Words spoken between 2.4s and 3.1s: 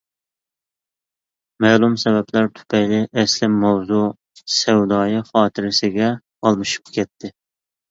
تۈپەيلى